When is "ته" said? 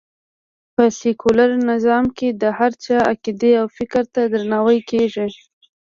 4.13-4.21